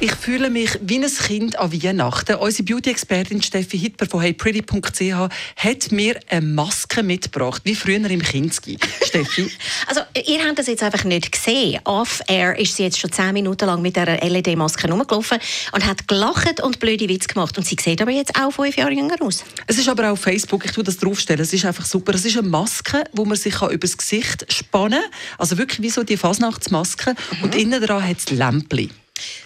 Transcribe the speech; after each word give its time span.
Ich 0.00 0.14
fühle 0.14 0.48
mich 0.48 0.78
wie 0.80 1.02
ein 1.02 1.10
Kind 1.10 1.58
an 1.58 1.72
Weihnachten. 1.72 2.36
Unsere 2.36 2.62
Beauty-Expertin 2.62 3.42
Steffi 3.42 3.76
Hitler 3.76 4.06
von 4.06 4.20
heypretty.ch 4.20 5.28
hat 5.56 5.90
mir 5.90 6.20
eine 6.28 6.46
Maske 6.46 7.02
mitgebracht, 7.02 7.62
wie 7.64 7.74
früher 7.74 8.08
im 8.08 8.22
Kinski. 8.22 8.78
Steffi? 9.04 9.50
Also, 9.88 10.02
ihr 10.26 10.44
habt 10.44 10.58
das 10.58 10.66
jetzt 10.66 10.82
einfach 10.82 11.04
nicht 11.04 11.32
gesehen. 11.32 11.80
Off-air 11.84 12.58
ist 12.58 12.76
sie 12.76 12.84
jetzt 12.84 12.98
schon 12.98 13.10
zehn 13.10 13.32
Minuten 13.32 13.64
lang 13.64 13.80
mit 13.80 13.96
dieser 13.96 14.18
LED-Maske 14.18 14.88
rumgelaufen 14.88 15.38
und 15.72 15.84
hat 15.84 16.06
gelacht 16.06 16.60
und 16.60 16.78
blöde 16.78 17.08
Witze 17.08 17.28
gemacht. 17.28 17.56
Und 17.56 17.66
sie 17.66 17.76
sieht 17.80 18.02
aber 18.02 18.10
jetzt 18.10 18.36
auch 18.38 18.52
fünf 18.52 18.76
Jahre 18.76 18.92
jünger 18.92 19.16
aus. 19.20 19.44
Es 19.66 19.78
ist 19.78 19.88
aber 19.88 20.08
auch 20.08 20.12
auf 20.12 20.20
Facebook, 20.20 20.64
ich 20.64 20.72
tue 20.72 20.84
das 20.84 20.98
draufstellen, 20.98 21.40
es 21.40 21.52
ist 21.52 21.64
einfach 21.64 21.86
super. 21.86 22.14
Es 22.14 22.24
ist 22.24 22.36
eine 22.36 22.46
Maske, 22.46 23.02
wo 23.12 23.24
man 23.24 23.36
sich 23.36 23.54
über 23.62 23.78
das 23.78 23.96
Gesicht 23.96 24.46
spannen 24.52 25.00
kann. 25.00 25.38
Also 25.38 25.58
wirklich 25.58 25.80
wie 25.80 25.90
so 25.90 26.04
die 26.04 26.16
Fasnachtsmaske. 26.16 27.14
Mhm. 27.14 27.42
Und 27.42 27.54
innen 27.54 27.82
dran 27.82 28.06
hat 28.06 28.18
es 28.18 28.30
Lämpchen. 28.30 28.90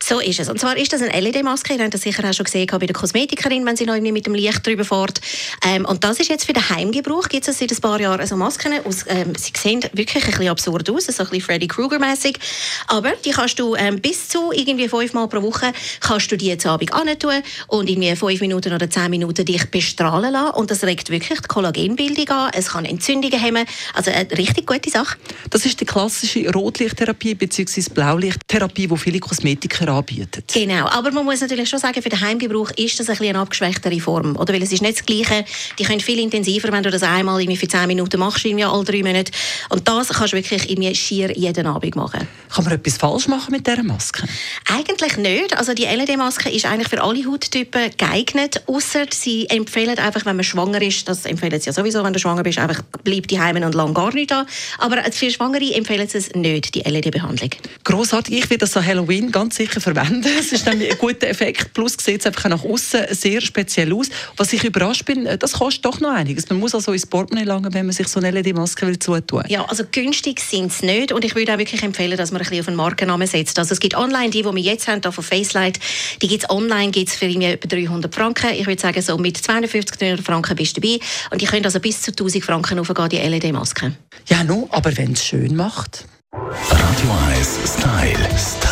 So 0.00 0.20
ist 0.20 0.40
es. 0.40 0.48
Und 0.48 0.58
zwar 0.58 0.76
ist 0.76 0.92
das 0.92 1.02
eine 1.02 1.18
LED-Maske. 1.18 1.74
Ihr 1.74 1.82
habt 1.82 1.94
das 1.94 2.02
sicher 2.02 2.28
auch 2.28 2.32
schon 2.32 2.44
gesehen 2.44 2.66
bei 2.70 2.78
der 2.86 2.94
Kosmetikerin, 2.94 3.64
wenn 3.64 3.76
sie 3.76 3.86
noch 3.86 3.98
mit 4.00 4.26
dem 4.26 4.34
Licht 4.34 4.66
drüber 4.66 4.84
fährt. 4.84 5.20
Ähm, 5.66 5.84
und 5.84 6.04
das 6.04 6.18
ist 6.18 6.28
jetzt 6.28 6.44
für 6.44 6.52
den 6.52 6.68
Heimgebrauch. 6.68 7.28
Gibt 7.28 7.46
es 7.48 7.58
seit 7.58 7.70
ein 7.70 7.80
paar 7.80 8.00
Jahren 8.00 8.26
so 8.26 8.36
Masken. 8.36 8.72
Aus, 8.84 9.04
ähm, 9.08 9.34
sie 9.36 9.52
sehen 9.56 9.80
wirklich 9.92 10.24
ein 10.24 10.30
bisschen 10.30 10.48
absurd 10.48 10.90
aus, 10.90 11.06
so 11.06 11.12
ein 11.12 11.28
bisschen 11.28 11.40
Freddy 11.40 11.68
Krueger-mäßig. 11.68 12.36
Aber 12.88 13.12
die 13.24 13.30
kannst 13.30 13.58
du 13.58 13.74
ähm, 13.76 14.00
bis 14.00 14.28
zu 14.28 14.52
irgendwie 14.52 14.88
fünfmal 14.88 15.28
pro 15.28 15.42
Woche 15.42 15.72
kannst 16.00 16.30
du 16.30 16.36
die 16.36 16.46
jetzt 16.46 16.66
Abend 16.66 16.90
tun 17.20 17.42
und 17.68 17.88
irgendwie 17.88 18.14
fünf 18.16 18.40
Minuten 18.40 18.72
oder 18.72 18.88
zehn 18.90 19.10
Minuten 19.10 19.44
dich 19.44 19.70
bestrahlen 19.70 20.32
lassen. 20.32 20.54
Und 20.54 20.70
das 20.70 20.84
regt 20.84 21.10
wirklich 21.10 21.40
die 21.40 21.48
Kollagenbildung 21.48 22.28
an. 22.28 22.50
Es 22.54 22.70
kann 22.70 22.84
Entzündungen 22.84 23.38
hemmen. 23.38 23.66
Also 23.94 24.10
eine 24.10 24.30
richtig 24.36 24.66
gute 24.66 24.90
Sache. 24.90 25.16
Das 25.50 25.64
ist 25.64 25.80
die 25.80 25.84
klassische 25.84 26.50
Rotlichttherapie 26.50 27.34
bzw. 27.34 27.82
Blaulichttherapie, 27.94 28.86
die 28.86 28.96
viele 28.96 29.20
Kosmetiker 29.20 29.61
anbieten. 29.88 30.42
Genau, 30.52 30.86
aber 30.86 31.10
man 31.10 31.24
muss 31.24 31.40
natürlich 31.40 31.68
schon 31.68 31.78
sagen, 31.78 32.00
für 32.02 32.08
den 32.08 32.20
Heimgebrauch 32.20 32.70
ist 32.76 32.98
das 32.98 33.08
ein 33.08 33.16
bisschen 33.16 33.34
eine 33.34 33.40
abgeschwächtere 33.40 34.00
Form. 34.00 34.36
Oder? 34.36 34.54
Weil 34.54 34.62
es 34.62 34.72
ist 34.72 34.82
nicht 34.82 34.98
das 34.98 35.06
Gleiche. 35.06 35.44
Die 35.78 35.84
können 35.84 36.00
viel 36.00 36.18
intensiver, 36.18 36.70
wenn 36.72 36.82
du 36.82 36.90
das 36.90 37.02
einmal 37.02 37.40
irgendwie 37.40 37.56
für 37.56 37.68
10 37.68 37.86
Minuten 37.86 38.18
machst, 38.20 38.44
irgendwie 38.44 38.64
alle 38.64 38.84
drei 38.84 39.02
Monate. 39.02 39.32
Und 39.68 39.86
das 39.88 40.08
kannst 40.08 40.32
du 40.32 40.36
wirklich 40.36 40.70
irgendwie 40.70 40.94
schier 40.94 41.36
jeden 41.36 41.66
Abend 41.66 41.96
machen. 41.96 42.26
Kann 42.54 42.64
man 42.64 42.74
etwas 42.74 42.98
falsch 42.98 43.28
machen 43.28 43.52
mit 43.52 43.66
dieser 43.66 43.82
Maske? 43.82 44.26
Eigentlich 44.68 45.16
nicht. 45.16 45.56
Also 45.56 45.74
die 45.74 45.84
LED-Maske 45.84 46.50
ist 46.50 46.66
eigentlich 46.66 46.88
für 46.88 47.02
alle 47.02 47.24
Hauttypen 47.24 47.90
geeignet, 47.96 48.62
außer 48.66 49.06
sie 49.10 49.48
empfehlen 49.48 49.98
einfach, 49.98 50.24
wenn 50.26 50.36
man 50.36 50.44
schwanger 50.44 50.82
ist, 50.82 51.08
das 51.08 51.24
empfehlen 51.24 51.58
sie 51.60 51.66
ja 51.66 51.72
sowieso, 51.72 52.04
wenn 52.04 52.12
du 52.12 52.18
schwanger 52.18 52.42
bist, 52.42 52.58
einfach 52.58 52.82
bleib 53.04 53.28
die 53.28 53.40
Heime 53.40 53.64
und 53.64 53.74
lang 53.74 53.94
gar 53.94 54.12
nicht 54.14 54.30
da. 54.30 54.46
Aber 54.78 55.02
für 55.10 55.30
Schwangere 55.30 55.74
empfehlen 55.74 56.08
sie 56.08 56.18
es 56.18 56.34
nicht, 56.34 56.74
die 56.74 56.80
LED-Behandlung. 56.80 57.50
Grossartig, 57.84 58.38
ich 58.38 58.50
werde 58.50 58.58
das 58.58 58.76
an 58.76 58.86
Halloween 58.86 59.32
ganz 59.32 59.51
sicher 59.54 59.80
verwenden. 59.80 60.28
Es 60.38 60.52
ist 60.52 60.66
nämlich 60.66 60.92
ein 60.92 60.98
guter 60.98 61.28
Effekt. 61.28 61.72
Plus 61.74 61.96
sieht 62.00 62.20
es 62.20 62.26
einfach 62.26 62.48
nach 62.48 62.64
außen 62.64 63.06
sehr 63.10 63.40
speziell 63.40 63.92
aus. 63.92 64.08
Was 64.36 64.52
ich 64.52 64.64
überrascht 64.64 65.04
bin, 65.04 65.26
äh, 65.26 65.38
das 65.38 65.52
kostet 65.52 65.84
doch 65.84 66.00
noch 66.00 66.12
einiges. 66.12 66.48
Man 66.48 66.58
muss 66.58 66.74
also 66.74 66.92
ins 66.92 67.06
Portemonnaie 67.06 67.44
langen, 67.44 67.72
wenn 67.72 67.86
man 67.86 67.92
sich 67.94 68.08
so 68.08 68.20
eine 68.20 68.30
LED-Maske 68.30 68.86
will 68.86 68.98
zutun. 68.98 69.44
Ja, 69.48 69.64
also 69.64 69.84
günstig 69.90 70.40
sind 70.40 70.72
sie 70.72 70.86
nicht. 70.86 71.12
Und 71.12 71.24
ich 71.24 71.34
würde 71.34 71.54
auch 71.54 71.58
wirklich 71.58 71.82
empfehlen, 71.82 72.16
dass 72.16 72.30
man 72.32 72.40
ein 72.40 72.48
bisschen 72.48 72.60
auf 72.60 72.68
einen 72.68 72.76
Markennamen 72.76 73.26
setzt. 73.26 73.58
Also 73.58 73.72
es 73.72 73.80
gibt 73.80 73.96
online 73.96 74.30
die, 74.30 74.42
die 74.42 74.52
wir 74.52 74.58
jetzt 74.58 74.88
haben, 74.88 75.00
hier 75.02 75.12
von 75.12 75.24
Facelight, 75.24 75.78
die 76.20 76.28
gibt 76.28 76.44
es 76.44 76.50
online 76.50 76.90
gibt's 76.90 77.16
für 77.16 77.26
etwa 77.26 77.66
300 77.66 78.14
Franken. 78.14 78.50
Ich 78.54 78.66
würde 78.66 78.80
sagen, 78.80 79.00
so 79.02 79.18
mit 79.18 79.36
52, 79.36 79.98
300 79.98 80.24
Franken 80.24 80.56
bist 80.56 80.76
du 80.76 80.80
dabei. 80.80 80.98
Und 81.30 81.40
die 81.40 81.46
können 81.46 81.64
also 81.64 81.80
bis 81.80 82.02
zu 82.02 82.10
1000 82.10 82.44
Franken 82.44 82.78
aufgehen, 82.78 83.08
die 83.08 83.18
LED-Maske. 83.18 83.92
Ja, 84.28 84.44
no, 84.44 84.68
aber 84.70 84.96
wenn 84.96 85.12
es 85.12 85.24
schön 85.24 85.56
macht. 85.56 86.06
Radio 86.32 87.10
1 87.36 87.58
Style. 87.66 88.28
Style. 88.38 88.71